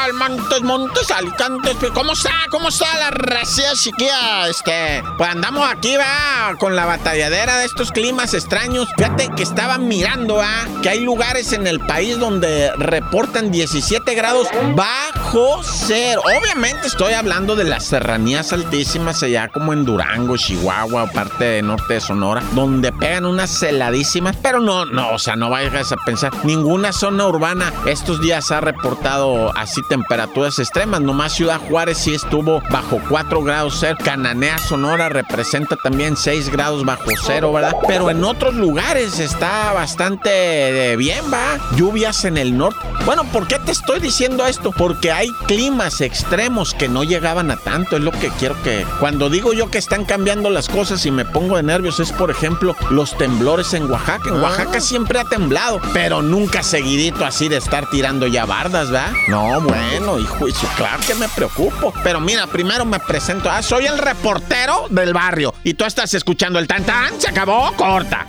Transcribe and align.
Montes, 0.00 0.62
montes, 0.62 1.10
alicantes, 1.10 1.76
¿cómo 1.92 2.14
está? 2.14 2.30
¿Cómo 2.50 2.68
está 2.68 2.86
la 2.98 3.10
racia 3.10 3.72
chiquilla? 3.74 4.48
Este, 4.48 5.04
pues 5.18 5.28
andamos 5.28 5.70
aquí, 5.70 5.94
va, 5.94 6.56
con 6.58 6.74
la 6.74 6.86
batalladera 6.86 7.58
de 7.58 7.66
estos 7.66 7.92
climas 7.92 8.32
extraños. 8.32 8.88
Fíjate 8.96 9.28
que 9.36 9.42
estaba 9.42 9.76
mirando, 9.76 10.36
va, 10.36 10.66
que 10.82 10.88
hay 10.88 11.00
lugares 11.00 11.52
en 11.52 11.66
el 11.66 11.80
país 11.80 12.18
donde 12.18 12.72
reportan 12.76 13.50
17 13.50 14.14
grados 14.14 14.48
bajo 14.74 15.60
cero. 15.62 16.22
Obviamente 16.24 16.86
estoy 16.86 17.12
hablando 17.12 17.54
de 17.54 17.64
las 17.64 17.84
serranías 17.84 18.54
altísimas 18.54 19.22
allá 19.22 19.48
como 19.48 19.74
en 19.74 19.84
Durango, 19.84 20.38
Chihuahua, 20.38 21.08
parte 21.12 21.44
de 21.44 21.62
norte 21.62 21.94
de 21.94 22.00
Sonora, 22.00 22.42
donde 22.54 22.90
pegan 22.90 23.26
unas 23.26 23.62
heladísimas, 23.62 24.34
pero 24.42 24.60
no, 24.60 24.86
no, 24.86 25.12
o 25.12 25.18
sea, 25.18 25.36
no 25.36 25.50
vayas 25.50 25.92
a 25.92 25.96
pensar, 25.98 26.32
ninguna 26.44 26.92
zona 26.92 27.26
urbana 27.26 27.72
estos 27.86 28.20
días 28.20 28.50
ha 28.50 28.60
reportado 28.60 29.56
así 29.56 29.82
temperaturas 29.90 30.60
extremas, 30.60 31.00
nomás 31.00 31.32
Ciudad 31.32 31.60
Juárez 31.68 31.98
sí 31.98 32.14
estuvo 32.14 32.62
bajo 32.70 33.00
4 33.08 33.42
grados 33.42 33.76
cero, 33.80 33.98
Cananea, 34.02 34.56
Sonora 34.58 35.08
representa 35.08 35.74
también 35.74 36.16
6 36.16 36.48
grados 36.48 36.84
bajo 36.84 37.10
cero, 37.26 37.52
¿verdad? 37.52 37.74
Pero 37.88 38.08
en 38.08 38.22
otros 38.22 38.54
lugares 38.54 39.18
está 39.18 39.72
bastante 39.72 40.94
bien, 40.96 41.24
va, 41.32 41.58
lluvias 41.76 42.24
en 42.24 42.38
el 42.38 42.56
norte. 42.56 42.78
Bueno, 43.04 43.24
¿por 43.24 43.48
qué 43.48 43.58
te 43.58 43.72
estoy 43.72 43.98
diciendo 43.98 44.46
esto? 44.46 44.70
Porque 44.70 45.10
hay 45.10 45.28
climas 45.48 46.00
extremos 46.00 46.72
que 46.72 46.88
no 46.88 47.02
llegaban 47.02 47.50
a 47.50 47.56
tanto, 47.56 47.96
es 47.96 48.02
lo 48.02 48.12
que 48.12 48.28
quiero 48.38 48.62
que... 48.62 48.86
Cuando 49.00 49.28
digo 49.28 49.52
yo 49.52 49.72
que 49.72 49.78
están 49.78 50.04
cambiando 50.04 50.50
las 50.50 50.68
cosas 50.68 51.04
y 51.04 51.10
me 51.10 51.24
pongo 51.24 51.56
de 51.56 51.64
nervios 51.64 51.98
es, 51.98 52.12
por 52.12 52.30
ejemplo, 52.30 52.76
los 52.90 53.18
temblores 53.18 53.74
en 53.74 53.90
Oaxaca. 53.90 54.28
En 54.28 54.40
Oaxaca 54.40 54.78
ah. 54.78 54.80
siempre 54.80 55.18
ha 55.18 55.24
temblado, 55.24 55.80
pero 55.92 56.22
nunca 56.22 56.62
seguidito 56.62 57.24
así 57.24 57.48
de 57.48 57.56
estar 57.56 57.90
tirando 57.90 58.28
ya 58.28 58.46
bardas, 58.46 58.92
¿verdad? 58.92 59.10
No, 59.26 59.60
bueno, 59.60 59.79
hijo, 60.18 60.46
claro 60.76 61.02
que 61.06 61.14
me 61.14 61.28
preocupo. 61.28 61.92
Pero 62.02 62.20
mira, 62.20 62.46
primero 62.46 62.84
me 62.84 62.98
presento. 62.98 63.50
Ah, 63.50 63.62
soy 63.62 63.86
el 63.86 63.98
reportero 63.98 64.86
del 64.90 65.12
barrio. 65.12 65.54
Y 65.64 65.74
tú 65.74 65.84
estás 65.84 66.12
escuchando 66.14 66.58
el 66.58 66.66
tan 66.66 66.84
tan. 66.84 67.20
Se 67.20 67.28
acabó, 67.28 67.72
corta. 67.76 68.26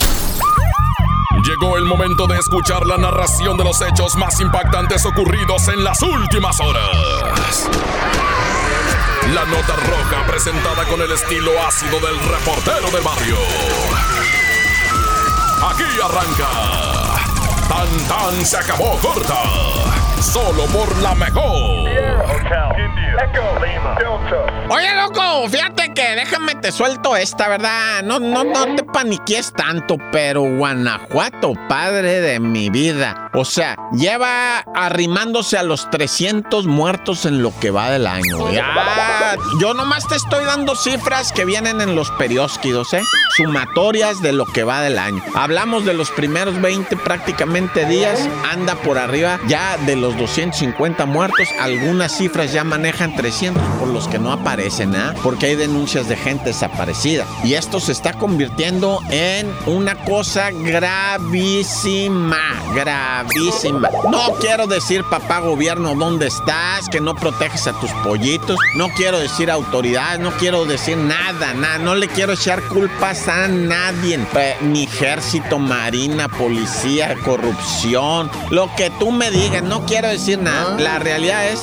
Llegó 1.43 1.77
el 1.77 1.85
momento 1.85 2.27
de 2.27 2.37
escuchar 2.37 2.85
la 2.85 2.97
narración 2.97 3.57
de 3.57 3.63
los 3.63 3.81
hechos 3.81 4.15
más 4.15 4.39
impactantes 4.39 5.05
ocurridos 5.05 5.67
en 5.69 5.83
las 5.83 6.01
últimas 6.03 6.59
horas. 6.59 7.67
La 9.33 9.45
nota 9.45 9.75
roja 9.75 10.25
presentada 10.27 10.85
con 10.85 11.01
el 11.01 11.11
estilo 11.11 11.51
ácido 11.65 11.99
del 11.99 12.19
reportero 12.19 12.91
del 12.91 13.01
barrio. 13.01 13.37
Aquí 15.63 15.83
arranca. 16.03 16.49
Tan 17.67 18.07
tan 18.07 18.45
se 18.45 18.57
acabó 18.57 18.97
corta. 18.99 19.80
Solo 20.21 20.65
por 20.65 21.01
la 21.01 21.15
mejor. 21.15 22.00
Oye, 24.69 24.95
loco, 24.95 25.49
fíjate 25.49 25.93
que 25.93 26.15
déjame 26.15 26.55
te 26.55 26.71
suelto 26.71 27.15
esta, 27.15 27.47
¿verdad? 27.47 28.03
No, 28.03 28.19
no, 28.19 28.43
no 28.43 28.75
te 28.75 28.83
paniques 28.83 29.53
tanto, 29.53 29.97
pero 30.11 30.41
Guanajuato, 30.41 31.53
padre 31.67 32.21
de 32.21 32.39
mi 32.39 32.69
vida. 32.69 33.29
O 33.33 33.45
sea, 33.45 33.77
lleva 33.93 34.59
arrimándose 34.75 35.57
a 35.57 35.63
los 35.63 35.89
300 35.89 36.65
muertos 36.67 37.25
en 37.25 37.41
lo 37.43 37.53
que 37.59 37.71
va 37.71 37.89
del 37.89 38.07
año. 38.07 38.51
Ya, 38.51 39.35
yo 39.59 39.73
nomás 39.73 40.07
te 40.07 40.15
estoy 40.15 40.45
dando 40.45 40.75
cifras 40.75 41.31
que 41.31 41.45
vienen 41.45 41.81
en 41.81 41.95
los 41.95 42.09
periódicos, 42.11 42.93
¿eh? 42.93 43.01
Sumatorias 43.35 44.21
de 44.21 44.31
lo 44.31 44.45
que 44.45 44.63
va 44.63 44.81
del 44.81 44.97
año. 44.97 45.21
Hablamos 45.35 45.85
de 45.85 45.93
los 45.93 46.09
primeros 46.11 46.59
20 46.61 46.95
prácticamente 46.97 47.85
días, 47.85 48.27
anda 48.51 48.75
por 48.75 48.97
arriba 48.97 49.39
ya 49.47 49.77
de 49.85 49.95
los 49.95 50.17
250 50.17 51.05
muertos. 51.05 51.47
Algunas 51.59 52.17
cifras 52.17 52.30
ya 52.51 52.63
manejan 52.63 53.15
300 53.15 53.61
por 53.79 53.89
los 53.89 54.07
que 54.07 54.17
no 54.17 54.31
aparecen, 54.31 54.95
¿eh? 54.95 55.13
Porque 55.21 55.47
hay 55.47 55.55
denuncias 55.55 56.07
de 56.07 56.15
gente 56.15 56.45
desaparecida. 56.45 57.25
Y 57.43 57.53
esto 57.53 57.79
se 57.79 57.91
está 57.91 58.13
convirtiendo 58.13 58.99
en 59.09 59.51
una 59.65 59.95
cosa 59.95 60.49
gravísima, 60.51 62.37
gravísima. 62.73 63.89
No 64.09 64.33
quiero 64.39 64.65
decir, 64.65 65.03
papá 65.03 65.39
gobierno, 65.39 65.93
¿dónde 65.95 66.27
estás? 66.27 66.87
Que 66.89 67.01
no 67.01 67.15
proteges 67.15 67.67
a 67.67 67.73
tus 67.79 67.91
pollitos. 68.03 68.57
No 68.75 68.87
quiero 68.89 69.19
decir 69.19 69.51
autoridades, 69.51 70.19
no 70.19 70.31
quiero 70.31 70.65
decir 70.65 70.97
nada, 70.97 71.53
nada. 71.53 71.77
No 71.77 71.95
le 71.95 72.07
quiero 72.07 72.33
echar 72.33 72.61
culpas 72.63 73.27
a 73.27 73.47
nadie. 73.47 74.19
Ni 74.61 74.83
ejército, 74.83 75.59
marina, 75.59 76.27
policía, 76.27 77.15
corrupción. 77.23 78.31
Lo 78.49 78.73
que 78.75 78.89
tú 78.99 79.11
me 79.11 79.29
digas, 79.31 79.63
no 79.63 79.85
quiero 79.85 80.07
decir 80.07 80.39
nada. 80.39 80.75
Ah. 80.77 80.81
La 80.81 80.99
realidad 80.99 81.45
es 81.47 81.61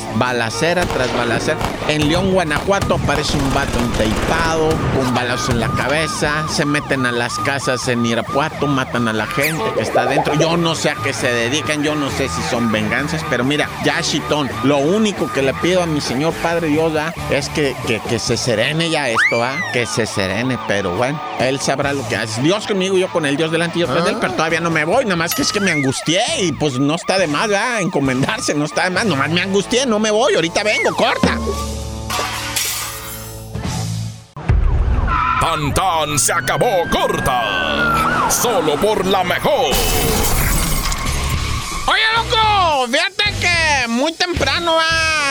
balacera 0.59 0.87
tras 0.87 1.17
balacera. 1.17 1.59
En 1.87 2.09
León, 2.09 2.33
Guanajuato, 2.33 2.95
aparece 2.95 3.37
un 3.37 3.55
vato 3.55 3.79
enteipado, 3.79 4.69
con 4.97 5.15
balazos 5.15 5.51
en 5.51 5.61
la 5.61 5.69
cabeza. 5.69 6.47
Se 6.49 6.65
meten 6.65 7.07
a 7.07 7.13
las 7.13 7.39
casas 7.41 7.87
en 7.87 8.05
Irapuato, 8.05 8.67
matan 8.67 9.07
a 9.07 9.13
la 9.13 9.27
gente 9.27 9.63
que 9.77 9.83
está 9.83 10.03
adentro. 10.03 10.35
Yo 10.35 10.57
no 10.57 10.75
sé 10.75 10.91
a 10.91 10.97
qué 10.97 11.13
se 11.13 11.31
dedican, 11.31 11.85
yo 11.85 11.95
no 11.95 12.11
sé 12.11 12.29
si 12.29 12.43
son 12.51 12.73
venganzas, 12.73 13.25
pero 13.31 13.45
mira, 13.45 13.69
ya 13.85 14.03
Chitón, 14.03 14.51
lo 14.65 14.79
único 14.79 15.31
que 15.33 15.43
le 15.43 15.55
pido 15.55 15.83
a 15.83 15.87
mi 15.87 16.01
señor 16.01 16.35
Padre 16.43 16.69
Dios 16.69 16.93
es 17.31 17.49
que, 17.51 17.77
que, 17.87 18.19
se 18.19 18.37
serene 18.37 18.91
ya 18.91 19.09
esto, 19.09 19.43
¿ah? 19.43 19.57
Que 19.73 19.87
se 19.87 20.07
serene, 20.07 20.59
pero 20.67 20.97
bueno, 20.97 21.21
él 21.39 21.61
sabrá 21.61 21.93
lo 21.93 22.07
que 22.09 22.17
hace. 22.17 22.43
Dios 22.43 22.67
conmigo, 22.67 22.97
yo 22.97 23.09
con 23.09 23.27
el 23.27 23.37
Dios 23.37 23.53
delante 23.53 23.79
y 23.79 23.83
yo 23.83 24.07
él, 24.07 24.17
pero 24.21 24.33
todavía 24.33 24.61
no 24.61 24.71
me 24.71 24.85
voy, 24.85 25.05
nada 25.05 25.17
más 25.17 25.35
que 25.35 25.43
es 25.43 25.53
que 25.53 25.61
me 25.61 25.71
angustié 25.71 26.21
y 26.41 26.53
pues 26.53 26.81
no 26.81 26.97
está 26.97 27.19
de 27.19 27.29
más, 27.29 27.49
¿verdad? 27.49 27.81
Encomendarse, 27.81 28.55
no 28.55 28.65
está 28.65 28.85
de 28.85 28.91
más, 28.91 29.05
nomás 29.05 29.31
me 29.31 29.43
angustié, 29.43 29.87
no 29.87 29.99
me 29.99 30.11
voy, 30.11 30.35
ahorita 30.39 30.63
vengo, 30.63 30.95
corta. 30.95 31.37
Tan 35.41 35.75
tan 35.75 36.19
se 36.19 36.33
acabó 36.33 36.89
corta. 36.91 38.31
Solo 38.31 38.77
por 38.77 39.05
la 39.07 39.25
mejor. 39.25 39.75
Oye, 41.87 42.03
loco, 42.15 42.87
fíjate 42.87 43.35
que 43.41 43.89
muy 43.89 44.13
temprano 44.13 44.79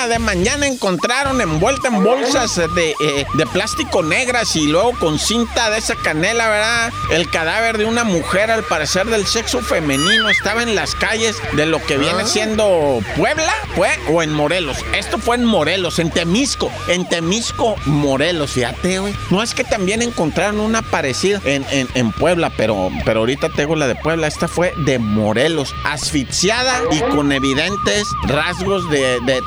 de 0.06 0.20
mañana 0.20 0.68
encontraron 0.68 1.42
envuelta 1.42 1.88
en 1.88 2.04
bolsas 2.04 2.56
de, 2.58 2.92
eh, 3.00 3.26
de, 3.34 3.46
plástico 3.48 4.04
negras 4.04 4.56
y 4.56 4.68
luego 4.68 4.92
con 5.00 5.18
cinta 5.18 5.70
de 5.70 5.80
esa 5.80 5.96
canela, 5.96 6.50
¿verdad? 6.50 6.92
El 7.12 7.30
cadáver 7.30 7.78
de 7.78 7.86
una 7.86 8.04
mujer, 8.04 8.52
al 8.52 8.64
parecer 8.64 9.08
del 9.08 9.26
sexo 9.26 9.62
femenino, 9.62 10.30
estaba 10.30 10.62
en 10.62 10.76
las 10.76 10.94
calles 10.94 11.38
de 11.54 11.66
lo 11.66 11.84
que 11.86 11.98
viene 11.98 12.24
ah. 12.24 12.28
siendo 12.28 13.00
Puebla, 13.16 13.54
¿fue? 13.76 13.90
O 14.12 14.22
en 14.22 14.34
Morelos. 14.34 14.78
Esto 14.94 15.18
fue 15.18 15.38
en 15.38 15.46
Morelos, 15.46 16.00
en 16.00 16.12
Temisco. 16.12 16.70
En 16.90 17.08
Temisco, 17.08 17.76
Morelos, 17.86 18.52
fíjate, 18.52 19.00
güey. 19.00 19.16
No 19.30 19.42
es 19.42 19.54
que 19.54 19.64
también 19.64 20.02
encontraron 20.02 20.60
una 20.60 20.82
parecida 20.82 21.42
en, 21.46 21.66
en, 21.72 21.88
en 21.96 22.12
Puebla, 22.12 22.52
pero, 22.58 22.90
pero 23.06 23.22
ahorita 23.22 23.50
tengo 23.50 23.76
la 23.76 23.88
de 23.88 23.96
Puebla. 23.96 24.28
Esta 24.28 24.48
fue 24.48 24.74
de 24.86 25.00
Morelos. 25.00 25.74
Asfixia 25.86 26.58
y 26.92 27.00
con 27.16 27.32
evidentes 27.32 28.08
rasgos 28.28 28.90
de, 28.90 29.42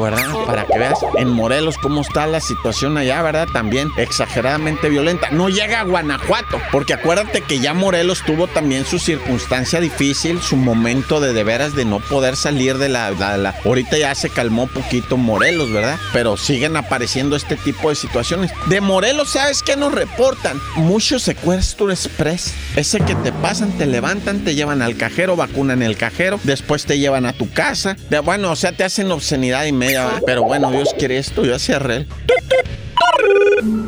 ¿verdad? 0.00 0.26
Para 0.46 0.64
que 0.64 0.78
veas 0.78 0.98
en 1.16 1.28
Morelos 1.28 1.76
cómo 1.78 2.00
está 2.00 2.26
la 2.26 2.40
situación 2.40 2.96
allá, 2.96 3.20
¿verdad? 3.22 3.48
También 3.52 3.90
exageradamente 3.96 4.88
violenta. 4.88 5.30
No 5.30 5.48
llega 5.48 5.80
a 5.80 5.84
Guanajuato, 5.84 6.60
porque 6.72 6.94
acuérdate 6.94 7.42
que 7.42 7.58
ya 7.58 7.74
Morelos 7.74 8.22
tuvo 8.24 8.46
también 8.46 8.86
su 8.86 8.98
circunstancia 8.98 9.80
difícil, 9.80 10.40
su 10.40 10.56
momento 10.56 11.20
de 11.20 11.34
de 11.34 11.44
veras 11.44 11.74
de 11.74 11.84
no 11.84 11.98
poder 12.00 12.36
salir 12.36 12.78
de 12.78 12.88
la, 12.88 13.10
la, 13.10 13.54
Ahorita 13.64 13.98
ya 13.98 14.14
se 14.14 14.30
calmó 14.30 14.66
poquito 14.68 15.16
Morelos, 15.16 15.70
¿verdad? 15.70 15.98
Pero 16.12 16.36
siguen 16.36 16.76
apareciendo 16.76 17.36
este 17.36 17.56
tipo 17.56 17.90
de 17.90 17.96
situaciones. 17.96 18.52
De 18.66 18.80
Morelos, 18.80 19.30
¿sabes 19.30 19.62
qué 19.62 19.76
nos 19.76 19.92
reportan? 19.92 20.60
Mucho 20.76 21.18
secuestro 21.18 21.90
express. 21.90 22.54
Ese 22.76 23.00
que 23.00 23.14
te 23.16 23.32
pasan, 23.32 23.72
te 23.72 23.86
levantan, 23.86 24.44
te 24.44 24.54
llevan 24.54 24.80
al 24.80 24.96
cajero, 24.96 25.36
vacunan 25.36 25.82
el 25.82 25.96
cajero, 25.96 26.38
después 26.44 26.86
te 26.86 26.98
llevan 26.98 27.26
a 27.26 27.32
tu 27.32 27.50
casa. 27.50 27.96
Bueno, 28.24 28.52
o 28.52 28.56
sea, 28.56 28.72
te 28.72 28.84
hacen 28.84 29.10
obscenidad 29.24 29.64
y 29.64 29.72
media, 29.72 30.20
pero 30.26 30.42
bueno, 30.42 30.70
Dios 30.70 30.94
quiere 30.98 31.16
esto, 31.16 31.46
yo 31.46 31.54
hacía. 31.54 31.80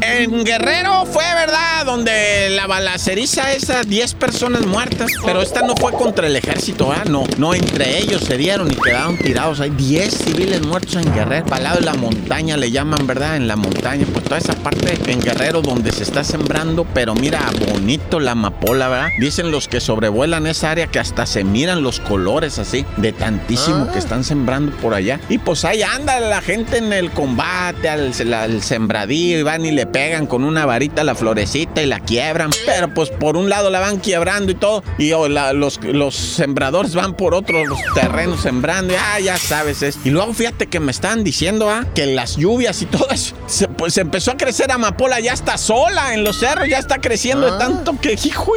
En 0.09 0.45
Guerrero 0.45 1.05
fue, 1.05 1.25
¿verdad? 1.35 1.85
Donde 1.85 2.51
la 2.51 2.69
balaceriza 2.69 3.53
esas 3.53 3.89
10 3.89 4.15
personas 4.15 4.65
muertas. 4.65 5.11
Pero 5.25 5.43
esta 5.43 5.63
no 5.63 5.75
fue 5.75 5.91
contra 5.93 6.29
el 6.29 6.37
ejército, 6.37 6.93
¿ah? 6.93 7.03
No, 7.09 7.25
no, 7.39 7.55
entre 7.55 7.99
ellos 7.99 8.23
se 8.23 8.37
dieron 8.37 8.71
y 8.71 8.77
quedaron 8.77 9.19
tirados. 9.19 9.59
Hay 9.59 9.71
10 9.71 10.15
civiles 10.15 10.65
muertos 10.65 10.95
en 10.95 11.13
Guerrero. 11.13 11.47
Para 11.47 11.65
lado 11.65 11.81
de 11.81 11.87
la 11.87 11.95
montaña 11.95 12.57
le 12.57 12.71
llaman, 12.71 13.05
¿verdad? 13.07 13.35
En 13.37 13.49
la 13.49 13.57
montaña. 13.57 14.07
Pues 14.13 14.25
toda 14.25 14.39
esa 14.39 14.55
parte 14.55 14.97
en 15.11 15.21
Guerrero 15.21 15.61
donde 15.61 15.91
se 15.91 16.05
está 16.05 16.23
sembrando. 16.23 16.87
Pero 16.95 17.15
mira, 17.15 17.51
bonito 17.73 18.21
la 18.21 18.31
amapola, 18.33 18.89
¿verdad? 18.89 19.09
Dicen 19.19 19.51
los 19.51 19.67
que 19.67 19.81
sobrevuelan 19.81 20.47
esa 20.47 20.71
área 20.71 20.87
que 20.87 21.01
hasta 21.01 21.27
se 21.27 21.43
miran 21.43 21.83
los 21.83 21.99
colores 21.99 22.61
así 22.61 22.87
de 22.97 23.13
tantísimo 23.13 23.89
que 23.89 23.97
ah. 23.97 23.99
están 23.99 24.23
sembrando 24.23 24.71
por 24.77 24.95
allá. 24.95 25.19
Y 25.29 25.39
pues 25.39 25.65
ahí 25.65 25.83
anda 25.83 26.21
la 26.21 26.41
gente 26.43 26.79
en 26.79 26.93
el 26.93 27.11
combate, 27.11 27.89
al, 27.89 28.13
al 28.33 28.63
sembradío 28.63 29.41
y 29.41 29.43
van 29.43 29.67
y 29.67 29.73
le 29.73 29.96
pegan 29.97 30.27
con 30.27 30.45
una 30.45 30.67
varita 30.67 31.05
la 31.05 31.15
florecita 31.15 31.83
y 31.83 31.87
la 31.87 32.01
quiebran. 32.01 32.51
Pero 32.67 32.93
pues 32.93 33.11
por 33.11 33.37
un 33.37 33.49
lado 33.49 33.71
la 33.71 33.81
van 33.81 34.01
quebrando 34.01 34.53
y 34.53 34.55
todo. 34.55 34.83
Y 34.99 35.13
oh, 35.13 35.29
los, 35.29 35.83
los 35.83 36.15
sembradores 36.15 36.95
van 36.95 37.15
por 37.15 37.35
otros 37.35 37.67
terrenos 37.95 38.41
sembrando. 38.41 38.93
Y, 38.93 38.97
ah, 38.97 39.21
ya 39.21 39.37
sabes 39.39 39.83
es. 39.83 39.99
Y 40.05 40.11
luego 40.11 40.33
fíjate 40.35 40.67
que 40.67 40.81
me 40.81 40.91
están 40.91 41.25
diciendo 41.25 41.71
ah, 41.71 41.87
que 41.95 42.07
las 42.07 42.37
lluvias 42.37 42.83
y 42.83 42.87
todo. 42.87 43.09
Se, 43.47 43.66
pues 43.77 43.97
empezó 43.99 44.33
a 44.33 44.37
crecer 44.37 44.71
amapola, 44.73 45.21
ya 45.21 45.33
está 45.33 45.59
sola 45.59 46.15
en 46.15 46.25
los 46.25 46.39
cerros, 46.39 46.69
ya 46.69 46.79
está 46.79 46.99
creciendo 46.99 47.47
de 47.47 47.53
ah. 47.53 47.59
tanto 47.59 47.99
que, 48.01 48.13
hijo, 48.13 48.53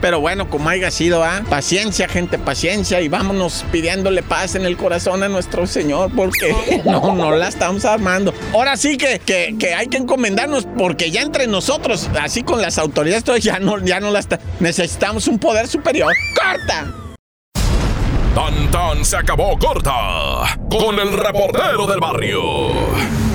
pero 0.00 0.20
bueno, 0.20 0.48
como 0.48 0.68
haya 0.68 0.90
sido, 0.90 1.24
¿ah? 1.24 1.42
Paciencia, 1.48 2.08
gente, 2.08 2.38
paciencia 2.38 3.00
y 3.00 3.08
vámonos 3.08 3.64
pidiéndole 3.72 4.22
paz 4.22 4.54
en 4.54 4.64
el 4.64 4.76
corazón 4.76 5.22
a 5.22 5.28
nuestro 5.28 5.66
Señor 5.66 6.10
porque 6.14 6.82
no, 6.84 7.14
no 7.14 7.36
la 7.36 7.48
estamos 7.48 7.84
armando. 7.84 8.32
Ahora 8.52 8.76
sí 8.76 8.96
que, 8.96 9.18
que, 9.18 9.74
hay 9.74 9.88
que 9.88 9.96
encomendarnos 9.96 10.66
porque 10.78 11.10
ya 11.10 11.22
entre 11.22 11.46
nosotros, 11.46 12.08
así 12.20 12.42
con 12.42 12.62
las 12.62 12.78
autoridades, 12.78 13.42
ya 13.42 13.58
no, 13.58 13.78
ya 13.78 14.00
no 14.00 14.10
la 14.10 14.20
está. 14.20 14.38
Necesitamos 14.60 15.26
un 15.28 15.38
poder 15.38 15.68
superior. 15.68 16.12
¡Corta! 16.34 16.94
Tan 18.34 18.70
tan 18.70 19.04
se 19.04 19.16
acabó 19.16 19.58
corta 19.58 20.56
con 20.70 20.98
el 21.00 21.12
reportero 21.12 21.86
del 21.86 21.98
barrio. 21.98 23.29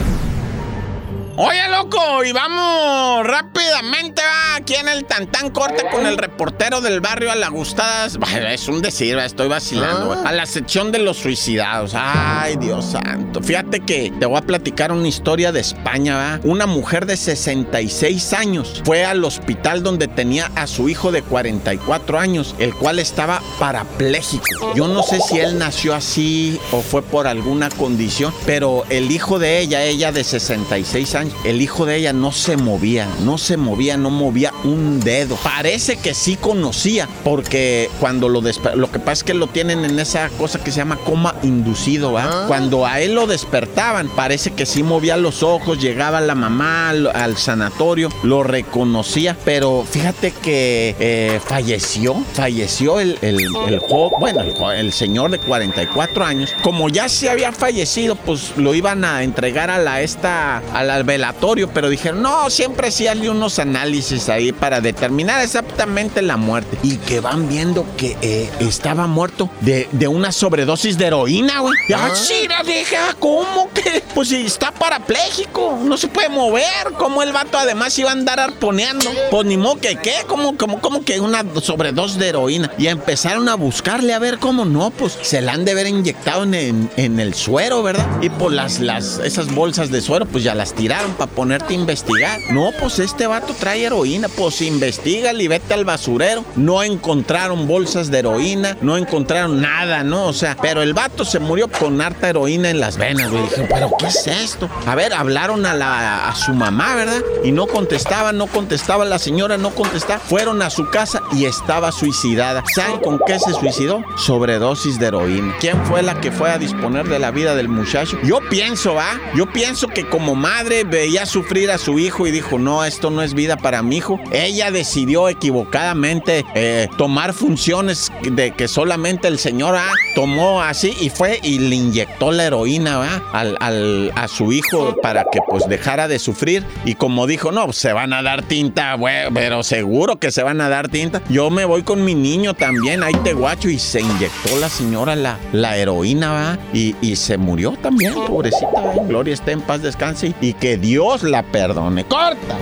Oye, 1.38 1.68
loco, 1.70 2.24
y 2.24 2.32
vamos 2.32 3.28
rápidamente 3.28 4.22
aquí 4.56 4.76
en 4.76 4.88
el 4.88 5.04
Tantán 5.04 5.50
Corte 5.50 5.84
con 5.92 6.06
el 6.06 6.18
reportero 6.18 6.80
del 6.80 7.02
barrio 7.02 7.30
a 7.30 7.36
la 7.36 7.50
Gustadas. 7.50 8.18
Es 8.48 8.70
un 8.70 8.82
decir, 8.82 9.18
estoy 9.18 9.50
vacilando. 9.50 10.14
Ah. 10.14 10.30
A 10.30 10.32
la 10.32 10.46
sección 10.46 10.94
de 10.94 11.00
los 11.00 11.18
suicidados. 11.18 11.92
Ay, 11.94 12.56
Dios 12.56 12.86
santo. 12.86 13.42
Fíjate 13.42 13.82
que 13.82 14.14
te 14.18 14.26
voy 14.26 14.38
a 14.38 14.44
platicar 14.44 14.94
una 14.94 15.10
historia 15.10 15.52
de 15.52 15.60
España, 15.60 16.16
¿va? 16.16 16.40
Una 16.46 16.68
mujer 16.68 17.06
de 17.06 17.18
66 17.18 18.32
años 18.32 18.82
fue 18.86 19.04
al 19.04 19.22
hospital 19.26 19.84
donde 19.84 20.08
tenía 20.08 20.50
a 20.56 20.68
su 20.68 20.88
hijo 20.88 21.12
de 21.12 21.22
44 21.22 22.18
años, 22.18 22.56
el 22.60 22.74
cual 22.74 22.98
estaba 23.00 23.42
parapléjico. 23.60 24.74
Yo 24.74 24.88
no 24.88 25.04
sé 25.04 25.20
si 25.20 25.40
él 25.40 25.60
nació 25.60 25.96
así 25.96 26.58
o 26.72 26.80
fue 26.82 27.02
por 27.02 27.28
alguna 27.28 27.70
condición, 27.70 28.34
pero 28.46 28.86
el 28.90 29.12
hijo 29.12 29.38
de 29.38 29.60
ella, 29.60 29.84
ella 29.84 30.14
de 30.14 30.24
66 30.24 31.16
años, 31.16 31.25
el 31.44 31.62
hijo 31.62 31.86
de 31.86 31.98
ella 31.98 32.13
no 32.13 32.31
se 32.31 32.57
movía, 32.57 33.07
no 33.24 33.38
se 33.38 33.57
movía, 33.57 33.98
no 33.98 34.10
movía 34.10 34.54
un 34.63 35.00
dedo. 35.00 35.36
Parece 35.38 35.98
que 35.98 36.13
sí 36.13 36.36
conocía, 36.36 37.07
porque 37.24 37.89
cuando 38.00 38.30
lo 38.30 38.42
lo 38.42 38.92
que 38.92 39.00
pasa 39.00 39.12
es 39.13 39.24
que 39.24 39.33
lo 39.33 39.48
tienen 39.48 39.86
en 39.86 40.00
esa 40.00 40.30
cosa 40.30 40.63
que 40.63 40.72
se 40.72 40.77
llama 40.77 40.98
coma 40.98 41.36
inducido. 41.44 42.18
Ah. 42.18 42.45
Cuando 42.48 42.86
a 42.86 43.00
él 43.01 43.16
lo 43.16 43.27
despertaban, 43.27 44.10
parece 44.10 44.51
que 44.51 44.66
sí 44.66 44.83
movía 44.83 45.18
los 45.18 45.44
ojos, 45.44 45.80
llegaba 45.80 46.22
la 46.22 46.36
mamá 46.36 46.89
al, 46.89 47.38
sanatorio, 47.38 48.10
lo 48.24 48.44
reconocía, 48.44 49.36
pero 49.45 49.86
fíjate 49.89 50.31
que 50.31 50.95
eh, 51.00 51.39
falleció, 51.44 52.16
falleció 52.33 53.00
el, 53.00 53.18
el, 53.22 53.39
el 53.68 53.81
bueno, 54.19 54.72
el, 54.72 54.94
señor 54.94 55.31
de 55.31 55.39
44 55.39 56.25
años. 56.25 56.54
Como 56.62 56.89
ya 56.89 57.10
se 57.10 57.30
había 57.30 57.51
fallecido, 57.51 58.16
pues 58.16 58.54
lo 58.57 58.74
iban 58.74 59.04
a 59.04 59.24
entregar 59.24 59.69
a 59.69 59.77
la 59.77 60.01
esta, 60.01 60.57
a 60.74 60.83
la 60.83 60.95
velatorio, 61.16 61.70
pero 61.70 61.88
dijeron, 61.88 62.22
no, 62.22 62.50
siempre 62.50 62.92
sí 62.92 63.08
hay 63.08 63.30
unos 63.30 63.58
análisis 63.60 64.28
ahí 64.28 64.52
para 64.52 64.82
determinar 64.82 65.42
exactamente 65.42 66.22
la 66.22 66.36
muerte. 66.36 66.78
Y 66.84 66.98
que 66.98 67.22
van 67.22 67.48
viendo 67.48 67.86
que 67.96 68.18
eh, 68.22 68.50
estaba 68.60 69.08
muerto 69.08 69.50
de, 69.62 69.88
una 70.10 70.34
sobredosis 70.34 70.98
de 70.98 71.06
heroína, 71.08 71.62
güey. 71.62 71.74
Ah, 71.96 72.12
sí, 72.14 72.48
la 72.50 72.64
dije, 72.64 72.98
ah, 72.98 73.16
¿cómo 73.18 73.70
que? 73.74 74.04
Pues 74.14 74.30
si 74.30 74.46
está 74.46 74.72
parapléjico, 74.72 75.80
no 75.84 75.98
se 75.98 76.10
puede 76.10 76.30
mover. 76.30 76.94
¿Cómo 76.98 77.24
el 77.24 77.32
vato 77.32 77.58
además 77.58 77.98
iba 77.98 78.10
a 78.10 78.14
andar 78.14 78.40
arponeando? 78.40 79.10
Pues 79.32 79.46
ni 79.46 79.58
modo 79.58 79.80
que 79.80 79.96
qué, 79.96 80.16
como, 80.28 80.58
como, 80.58 80.82
como 80.82 81.04
que 81.04 81.20
una 81.22 81.46
sobredosis 81.62 82.18
de 82.20 82.28
heroína. 82.30 82.72
Y 82.78 82.88
empezaron 82.88 83.48
a 83.48 83.56
buscarle 83.56 84.14
a 84.14 84.20
ver 84.20 84.38
cómo 84.38 84.66
no, 84.66 84.92
pues 84.92 85.18
se 85.22 85.42
la 85.42 85.54
han 85.54 85.64
de 85.64 85.72
haber 85.72 85.88
inyectado 85.88 86.44
en, 86.44 86.90
en, 86.98 87.20
el 87.20 87.34
suero, 87.34 87.84
¿verdad? 87.84 88.06
Y 88.22 88.30
pues 88.30 88.54
las, 88.54 88.80
las, 88.80 89.20
esas 89.20 89.54
bolsas 89.54 89.92
de 89.92 90.02
suero, 90.02 90.26
pues 90.26 90.44
ya 90.44 90.56
las 90.56 90.74
tiraron 90.74 91.05
para 91.13 91.31
ponerte 91.31 91.74
a 91.74 91.78
investigar. 91.78 92.40
No, 92.52 92.72
pues 92.80 93.00
este 93.00 93.28
vato 93.28 93.54
trae 93.60 93.86
heroína. 93.86 94.28
Pues 94.30 94.62
investiga 94.62 95.34
y 95.34 95.48
vete 95.48 95.74
al 95.74 95.86
basurero. 95.86 96.44
No 96.56 96.84
encontraron 96.84 97.68
bolsas 97.68 98.12
de 98.12 98.19
heroína, 98.19 98.78
no 98.81 98.98
encontraron 98.98 99.62
nada, 99.62 100.04
¿no? 100.04 100.25
O 100.25 100.34
sea, 100.34 100.57
pero 100.62 100.81
el 100.81 100.94
vato 100.94 101.25
se 101.25 101.40
murió 101.40 101.68
con 101.68 102.02
harta 102.02 102.30
heroína 102.30 102.69
en 102.69 102.80
las 102.80 102.98
venas, 102.98 103.31
güey. 103.31 103.44
Dije, 103.44 103.68
¿pero 103.69 103.92
qué 103.98 104.07
es 104.07 104.28
esto? 104.28 104.69
A 104.86 104.96
ver, 104.96 105.13
hablaron 105.13 105.66
a, 105.66 105.74
la, 105.74 106.28
a 106.30 106.36
su 106.36 106.54
mamá, 106.54 106.96
¿verdad? 106.96 107.22
Y 107.44 107.51
no 107.51 107.68
contestaba, 107.68 108.31
no 108.31 108.48
contestaba 108.48 109.06
la 109.06 109.19
señora, 109.19 109.58
no 109.58 109.72
contestaba. 109.72 110.19
Fueron 110.19 110.62
a 110.62 110.69
su 110.69 110.90
casa 110.90 111.22
y 111.34 111.46
estaba 111.46 111.92
suicidada. 111.92 112.63
¿Saben 112.74 113.00
con 113.00 113.19
qué 113.25 113.40
se 113.40 113.54
suicidó? 113.54 114.04
Sobredosis 114.18 115.00
de 115.00 115.08
heroína. 115.08 115.56
¿Quién 115.60 115.86
fue 115.86 116.01
la 116.01 116.19
que 116.22 116.31
fue 116.31 116.50
a 116.51 116.58
disponer 116.58 117.08
de 117.08 117.19
la 117.19 117.31
vida 117.31 117.56
del 117.56 117.69
muchacho? 117.69 118.18
Yo 118.24 118.40
pienso, 118.50 118.96
¿va? 118.96 119.19
Yo 119.36 119.46
pienso 119.51 119.88
que 119.88 120.08
como 120.08 120.36
madre 120.36 120.84
veía 120.96 121.26
sufrir 121.26 121.72
a 121.72 121.78
su 121.78 122.00
hijo 122.00 122.26
y 122.26 122.32
dijo, 122.32 122.58
no, 122.58 122.86
esto 122.86 123.10
no 123.10 123.22
es 123.22 123.34
vida 123.34 123.58
para 123.58 123.82
mi 123.82 123.98
hijo. 123.98 124.18
Ella 124.32 124.72
decidió 124.72 125.28
equivocadamente 125.28 126.46
eh, 126.56 126.88
tomar 126.98 127.34
funciones 127.34 128.14
de 128.24 128.52
que 128.52 128.70
solamente 128.70 129.28
el 129.28 129.38
señor 129.38 129.76
A 129.76 129.92
tomó 130.16 130.62
así 130.62 130.96
y 131.02 131.10
fue 131.10 131.42
y 131.44 131.60
le 131.60 131.76
inyectó 131.76 132.32
la 132.32 132.46
heroína 132.46 133.22
Al, 133.34 134.14
a 134.16 134.28
su 134.30 134.54
hijo 134.54 134.96
para 135.02 135.26
que 135.26 135.42
pues 135.50 135.68
dejara 135.68 136.08
de 136.08 136.18
sufrir. 136.18 136.64
Y 136.86 136.96
como 136.96 137.28
dijo, 137.28 137.52
no, 137.52 137.74
se 137.74 137.92
van 137.92 138.14
a 138.14 138.22
dar 138.22 138.44
tinta, 138.44 138.98
pero 139.34 139.64
seguro 139.64 140.16
que 140.16 140.32
se 140.32 140.44
van 140.44 140.62
a 140.62 140.70
dar 140.70 140.88
tinta. 140.88 141.22
Yo 141.28 141.50
me 141.50 141.66
voy 141.66 141.84
con 141.84 142.06
mi 142.06 142.16
niño 142.16 142.54
también, 142.54 143.04
ahí 143.04 143.16
te 143.26 143.34
guacho. 143.34 143.68
Y 143.68 143.80
se 143.80 144.00
inyectó 144.00 144.58
la 144.62 144.70
señora 144.70 145.14
la, 145.18 145.78
heroína, 145.78 146.58
y 146.72 147.16
se 147.18 147.38
murió 147.38 147.72
también, 147.82 148.14
pobrecita. 148.14 148.94
Gloria 149.10 149.34
esté 149.34 149.52
en 149.52 149.62
paz, 149.62 149.82
descanse. 149.82 150.34
Y 150.40 150.54
que 150.54 150.78
Dios 150.86 151.24
la 151.24 151.42
perdone. 151.42 152.06
¡Corta! 152.06 152.60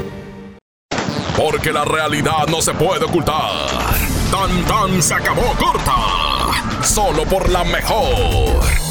Porque 1.35 1.73
la 1.73 1.83
realidad 1.83 2.47
no 2.49 2.61
se 2.61 2.73
puede 2.73 3.03
ocultar. 3.03 3.51
Tan 4.31 4.63
tan 4.63 5.03
se 5.03 5.13
acabó 5.13 5.41
corta. 5.59 6.83
Solo 6.83 7.25
por 7.25 7.49
la 7.49 7.65
mejor 7.65 8.82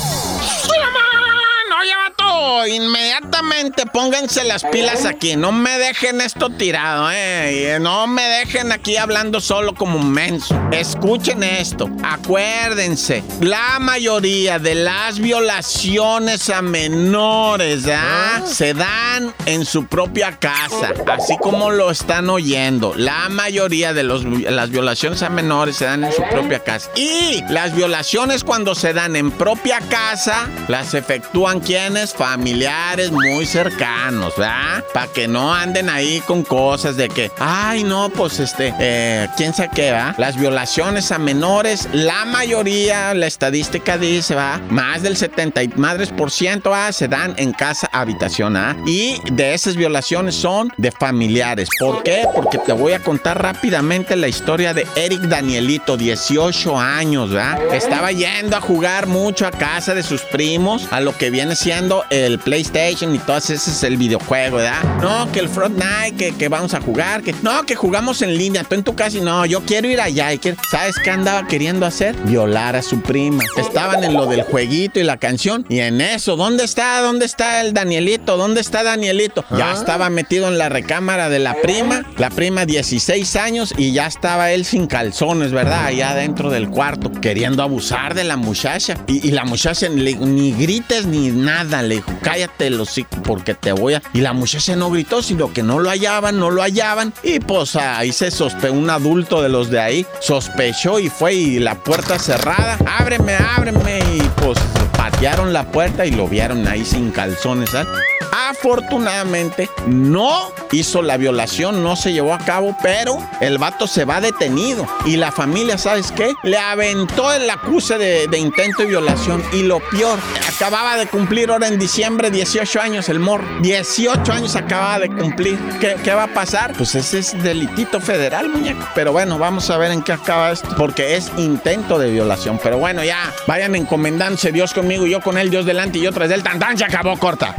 inmediatamente 2.67 3.87
pónganse 3.87 4.45
las 4.45 4.65
pilas 4.65 5.05
aquí. 5.05 5.37
No 5.37 5.53
me 5.53 5.79
dejen 5.79 6.21
esto 6.21 6.51
tirado, 6.51 7.11
eh. 7.13 7.79
No 7.81 8.07
me 8.07 8.23
dejen 8.23 8.73
aquí 8.73 8.97
hablando 8.97 9.41
solo 9.41 9.75
como 9.75 9.99
un 9.99 10.11
menso. 10.11 10.59
Escuchen 10.73 11.43
esto. 11.43 11.89
Acuérdense, 12.03 13.23
la 13.41 13.79
mayoría 13.79 14.59
de 14.59 14.75
las 14.75 15.19
violaciones 15.19 16.51
a 16.51 16.63
menores 16.63 17.85
¿ah? 17.91 18.43
se 18.47 18.75
dan 18.75 19.35
en 19.47 19.65
su 19.65 19.87
propia 19.87 20.39
casa, 20.39 20.93
así 21.13 21.37
como 21.41 21.71
lo 21.71 21.91
están 21.91 22.31
oyendo. 22.31 22.95
La 22.97 23.29
mayoría 23.29 23.93
de 23.93 24.03
los, 24.03 24.25
las 24.25 24.71
violaciones 24.71 25.23
a 25.23 25.31
menores 25.31 25.77
se 25.77 25.85
dan 25.85 26.05
en 26.05 26.13
su 26.13 26.23
propia 26.31 26.61
casa. 26.61 26.91
Y 26.97 27.43
las 27.49 27.75
violaciones 27.75 28.45
cuando 28.45 28.75
se 28.75 28.93
dan 28.93 29.17
en 29.17 29.31
propia 29.31 29.81
casa, 29.89 30.49
las 30.69 30.95
efectúan 30.95 31.61
quienes? 31.61 32.12
Familiares 32.13 33.11
muy 33.11 33.47
cercanos, 33.47 34.35
¿verdad? 34.37 34.85
Para 34.93 35.07
que 35.09 35.29
no 35.29 35.55
anden 35.55 35.89
ahí 35.89 36.21
con 36.27 36.43
cosas 36.43 36.97
de 36.97 37.09
que, 37.09 37.31
ay, 37.39 37.85
no, 37.85 38.11
pues 38.11 38.41
este, 38.41 38.75
eh, 38.79 39.29
quién 39.37 39.55
sabe 39.55 39.71
qué. 39.75 39.93
Las 40.17 40.39
violaciones 40.39 41.13
a 41.13 41.19
menores, 41.19 41.89
la 41.93 42.25
mayoría, 42.25 43.15
la 43.15 43.27
estadística 43.27 43.99
dice, 43.99 44.35
va, 44.35 44.61
más 44.71 45.03
del 45.03 45.17
70 45.17 45.63
y 45.63 45.69
madres 45.77 46.11
por 46.11 46.31
ciento, 46.31 46.71
¿va? 46.71 46.93
Se 46.93 47.09
dan 47.09 47.35
en 47.37 47.53
casa 47.53 47.89
habitación, 47.93 48.57
¿ah? 48.57 48.77
Y 48.87 49.21
de 49.33 49.55
esas 49.55 49.77
violaciones 49.77 50.35
son 50.35 50.73
de 50.77 50.91
familiares. 50.91 51.69
¿Por 51.79 52.03
qué? 52.03 52.27
Porque 52.35 52.59
te 52.59 52.73
voy 52.73 52.93
a 52.93 53.01
contar 53.01 53.43
rápidamente 53.43 54.17
la 54.17 54.29
historia 54.29 54.73
de 54.73 54.87
Eric 54.97 55.21
Danielito, 55.23 55.97
18 55.97 56.79
años, 56.79 57.31
¿verdad? 57.31 57.75
Estaba 57.75 58.13
yendo 58.13 58.57
a 58.57 58.61
jugar 58.61 59.07
mucho 59.07 59.47
a 59.47 59.51
casa 59.51 59.95
de 59.95 60.03
sus 60.03 60.23
primos, 60.23 60.89
a 60.91 61.01
lo 61.01 61.17
que 61.17 61.31
viene 61.31 61.57
siendo 61.57 62.02
el 62.11 62.39
PlayStation 62.39 63.15
y 63.15 63.19
todo 63.19 63.37
ese 63.37 63.55
es 63.55 63.83
el 63.83 63.97
videojuego, 63.97 64.57
¿verdad? 64.57 64.83
No, 65.01 65.31
que 65.33 65.41
el 65.41 65.49
Fortnite, 65.49 66.15
que, 66.17 66.33
que 66.33 66.49
vamos 66.49 66.75
a 66.75 66.81
jugar, 66.81 67.23
que 67.23 67.35
no, 67.43 67.65
que 67.65 67.75
jugamos 67.75 68.23
en 68.23 68.37
línea, 68.37 68.65
tú 68.65 68.75
en 68.75 68.83
tu 68.83 68.95
casa 68.95 69.19
y 69.19 69.21
no, 69.21 69.47
yo 69.47 69.61
quiero 69.63 69.89
ir 69.89 70.01
allá 70.01 70.33
y 70.33 70.41
¿sabes 70.71 70.97
qué 71.03 71.11
andaba 71.11 71.47
queriendo 71.47 71.87
hacer? 71.87 72.15
Violar 72.25 72.77
a 72.77 72.83
su 72.83 73.01
prima. 73.01 73.43
Estaban 73.57 74.05
en 74.05 74.15
lo 74.15 74.27
del 74.27 74.43
jueguito 74.43 75.01
y 75.01 75.05
la 75.05 75.17
canción 75.17 75.65
y 75.69 75.81
en 75.81 76.01
eso, 76.01 76.37
¿dónde 76.37 76.65
está? 76.65 77.01
¿Dónde 77.01 77.25
está 77.25 77.61
el 77.61 77.73
Danielito? 77.73 78.37
¿Dónde 78.37 78.61
está 78.61 78.83
Danielito? 78.83 79.45
Ya 79.51 79.71
ah. 79.71 79.75
estaba 79.75 80.11
metido 80.11 80.49
en 80.49 80.59
la 80.59 80.69
recámara 80.69 81.29
de 81.29 81.39
la 81.39 81.55
prima, 81.61 82.05
la 82.19 82.31
prima 82.31 82.67
16 82.67 83.37
años 83.37 83.75
y 83.77 83.93
ya 83.93 84.07
estaba 84.07 84.53
él 84.53 84.65
sin 84.65 84.87
calzones, 84.87 85.53
¿verdad? 85.53 85.87
Allá 85.87 86.15
dentro 86.15 86.51
del 86.51 86.69
cuarto, 86.69 87.11
queriendo 87.11 87.63
abusar 87.63 88.15
de 88.15 88.25
la 88.25 88.37
muchacha. 88.37 88.97
Y, 89.07 89.33
la 89.33 89.45
muchacha 89.45 89.89
ni 89.89 90.53
grites 90.53 91.07
ni 91.07 91.31
nada, 91.31 91.83
dijo, 91.93 92.13
cállate 92.23 92.71
los 92.71 92.91
porque 93.25 93.55
te 93.55 93.73
voy 93.73 93.95
a... 93.95 94.03
Y 94.13 94.21
la 94.21 94.33
muchacha 94.33 94.77
no 94.77 94.91
gritó, 94.91 95.23
sino 95.23 95.53
que 95.53 95.63
no 95.63 95.79
lo 95.79 95.91
hallaban, 95.91 96.39
no 96.39 96.51
lo 96.51 96.63
hallaban. 96.63 97.13
Y 97.23 97.41
pues 97.41 97.77
ahí 97.77 98.13
se 98.13 98.31
sospechó, 98.31 98.73
un 98.73 98.91
adulto 98.91 99.43
de 99.43 99.49
los 99.49 99.71
de 99.71 99.81
ahí 99.81 100.07
sospechó 100.21 100.99
y 100.99 101.09
fue 101.09 101.35
y 101.35 101.59
la 101.59 101.75
puerta 101.77 102.19
cerrada. 102.19 102.79
Ábreme, 102.87 103.35
ábreme. 103.35 103.99
Y 104.15 104.21
pues 104.37 104.59
patearon 105.03 105.53
la 105.53 105.65
puerta 105.65 106.07
y 106.07 106.13
lo 106.13 106.29
vieron 106.29 106.69
ahí 106.69 106.85
sin 106.85 107.11
calzones. 107.11 107.71
¿sabes? 107.71 107.89
Afortunadamente 108.31 109.69
no 109.89 110.53
hizo 110.71 111.03
la 111.03 111.17
violación, 111.17 111.83
no 111.83 111.97
se 111.97 112.13
llevó 112.13 112.33
a 112.33 112.39
cabo, 112.39 112.77
pero 112.83 113.19
el 113.41 113.59
vato 113.59 113.87
se 113.87 114.05
va 114.05 114.21
detenido. 114.21 114.87
Y 115.05 115.17
la 115.17 115.33
familia, 115.33 115.77
¿sabes 115.77 116.13
qué? 116.13 116.33
Le 116.45 116.57
aventó 116.57 117.33
el 117.33 117.51
acuse 117.51 117.99
de, 117.99 118.39
intento 118.39 118.83
de 118.83 118.89
violación. 118.89 119.43
Y 119.53 119.65
lo 119.65 119.81
peor, 119.81 120.19
acababa 120.55 120.97
de 120.97 121.07
cumplir 121.07 121.51
ahora 121.51 121.67
en 121.67 121.79
diciembre 121.79 122.31
18 122.31 122.81
años 122.81 123.09
el 123.09 123.19
mor. 123.19 123.43
18 123.61 124.33
años 124.33 124.55
acababa 124.55 125.01
de 125.01 125.09
cumplir. 125.09 125.59
¿Qué, 125.81 125.97
¿Qué, 126.03 126.15
va 126.15 126.25
a 126.25 126.35
pasar? 126.35 126.73
Pues 126.77 126.95
ese 126.95 127.19
es 127.19 127.43
delitito 127.43 128.01
federal, 128.01 128.49
muñeco. 128.49 128.87
Pero 128.95 129.13
bueno, 129.13 129.39
vamos 129.39 129.69
a 129.69 129.77
ver 129.77 129.91
en 129.91 130.03
qué 130.03 130.13
acaba 130.13 130.53
esto. 130.53 130.69
Porque 130.77 131.17
es 131.17 131.31
intento 131.37 131.99
de 131.99 132.11
violación. 132.11 132.59
Pero 132.63 132.79
bueno, 132.79 133.05
ya, 133.05 133.33
vayan 133.47 133.75
encomendándose 133.75 134.53
Dios 134.53 134.73
conmigo, 134.93 135.07
yo 135.07 135.21
con 135.21 135.39
él, 135.39 135.51
Dios 135.51 135.65
delante 135.65 135.99
y 135.99 136.03
yo 136.03 136.13
tras 136.13 136.31
él. 136.31 136.43
Tan 136.43 136.59
tan 136.59 136.77
se 136.77 136.85
acabó 136.85 137.17
corta. 137.19 137.55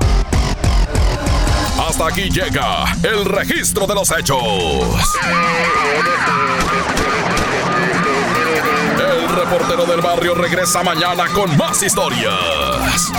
Hasta 1.87 2.07
aquí 2.07 2.29
llega 2.29 2.85
el 3.03 3.25
registro 3.25 3.87
de 3.87 3.95
los 3.95 4.11
hechos. 4.11 4.39
El 8.99 9.35
reportero 9.35 9.85
del 9.85 10.01
barrio 10.01 10.35
regresa 10.35 10.83
mañana 10.83 11.25
con 11.33 11.55
más 11.57 11.81
historias. 11.81 13.11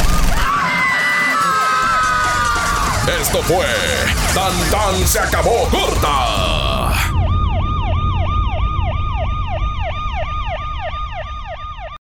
Esto 3.20 3.42
fue 3.42 3.66
Tan 4.34 4.70
Tan 4.70 5.06
se 5.06 5.18
acabó 5.18 5.68
corta 5.68 6.73